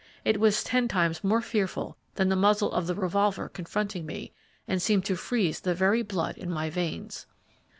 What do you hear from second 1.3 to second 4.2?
fearful than the muzzle of the revolver confronting